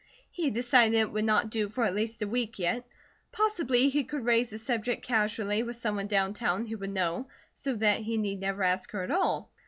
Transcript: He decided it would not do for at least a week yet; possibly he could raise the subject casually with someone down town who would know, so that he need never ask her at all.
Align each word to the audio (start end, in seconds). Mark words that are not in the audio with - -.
He 0.31 0.49
decided 0.49 0.97
it 0.97 1.11
would 1.11 1.25
not 1.25 1.51
do 1.51 1.69
for 1.69 1.83
at 1.83 1.93
least 1.93 2.23
a 2.23 2.27
week 2.27 2.57
yet; 2.57 2.87
possibly 3.31 3.89
he 3.89 4.03
could 4.03 4.25
raise 4.25 4.49
the 4.49 4.57
subject 4.57 5.05
casually 5.05 5.61
with 5.61 5.75
someone 5.77 6.07
down 6.07 6.33
town 6.33 6.65
who 6.65 6.79
would 6.79 6.89
know, 6.89 7.27
so 7.53 7.75
that 7.75 7.99
he 7.99 8.17
need 8.17 8.39
never 8.39 8.63
ask 8.63 8.89
her 8.93 9.03
at 9.03 9.11
all. 9.11 9.51